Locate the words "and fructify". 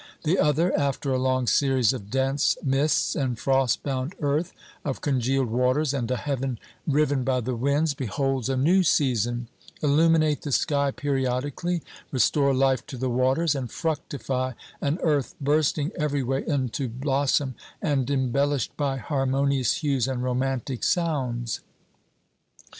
13.53-14.53